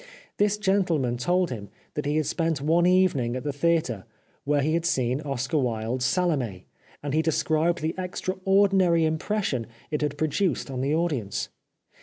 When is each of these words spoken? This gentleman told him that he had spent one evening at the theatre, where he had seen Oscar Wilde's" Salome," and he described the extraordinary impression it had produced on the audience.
This 0.37 0.57
gentleman 0.57 1.17
told 1.17 1.51
him 1.51 1.69
that 1.93 2.07
he 2.07 2.15
had 2.15 2.25
spent 2.25 2.59
one 2.59 2.87
evening 2.87 3.35
at 3.35 3.43
the 3.43 3.53
theatre, 3.53 4.05
where 4.45 4.63
he 4.63 4.73
had 4.73 4.83
seen 4.83 5.21
Oscar 5.21 5.59
Wilde's" 5.59 6.05
Salome," 6.05 6.65
and 7.03 7.13
he 7.13 7.21
described 7.21 7.81
the 7.83 7.93
extraordinary 7.99 9.05
impression 9.05 9.67
it 9.91 10.01
had 10.01 10.17
produced 10.17 10.71
on 10.71 10.81
the 10.81 10.95
audience. 10.95 11.49